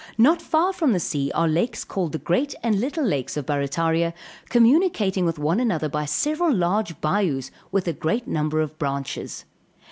Not 0.17 0.41
far 0.41 0.73
from 0.73 0.93
the 0.93 0.99
sea 0.99 1.29
are 1.35 1.47
lakes 1.47 1.83
called 1.83 2.11
the 2.13 2.17
great 2.17 2.55
and 2.63 2.79
little 2.79 3.05
lakes 3.05 3.37
of 3.37 3.45
Barrataria, 3.45 4.15
communicating 4.49 5.25
with 5.25 5.37
one 5.37 5.59
another 5.59 5.89
by 5.89 6.05
several 6.05 6.51
large 6.55 6.99
bayous 7.01 7.51
with 7.71 7.87
a 7.87 7.93
great 7.93 8.27
number 8.27 8.61
of 8.61 8.79
branches. 8.79 9.45